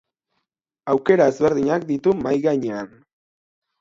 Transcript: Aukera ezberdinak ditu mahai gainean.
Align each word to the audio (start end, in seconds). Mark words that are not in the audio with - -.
Aukera 0.93 1.27
ezberdinak 1.33 1.85
ditu 1.91 2.17
mahai 2.23 2.41
gainean. 2.47 2.91